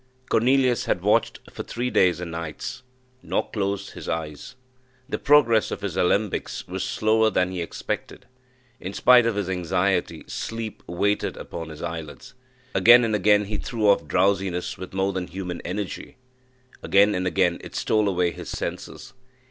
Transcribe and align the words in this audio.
Cornelius 0.29 0.85
had 0.85 1.03
watched 1.03 1.41
for 1.51 1.61
three 1.61 1.91
days 1.91 2.19
and 2.19 2.31
nights, 2.31 2.81
nor 3.21 3.47
closed 3.51 3.91
his 3.91 4.09
eyes. 4.09 4.55
The 5.07 5.19
progress 5.19 5.69
of 5.69 5.81
his 5.81 5.95
alembics 5.95 6.67
was 6.67 6.83
slower 6.83 7.29
than 7.29 7.51
he 7.51 7.61
expected: 7.61 8.25
in 8.79 8.93
spite 8.93 9.27
of 9.27 9.35
his 9.35 9.47
anxiety, 9.47 10.23
sleep 10.25 10.81
weighted 10.87 11.37
upon 11.37 11.69
his 11.69 11.83
eyelids. 11.83 12.33
Again 12.73 13.03
and 13.03 13.13
again 13.15 13.45
he 13.45 13.57
threw 13.57 13.89
off 13.91 14.07
drowsiness 14.07 14.75
with 14.75 14.95
more 14.95 15.13
than 15.13 15.27
human 15.27 15.61
energy; 15.61 16.17
again 16.81 17.13
and 17.13 17.27
again 17.27 17.59
it 17.63 17.75
stole 17.75 18.09
away 18.09 18.31
his 18.31 18.49
senses. 18.49 19.13